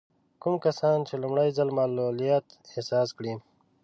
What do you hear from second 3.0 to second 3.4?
کړي.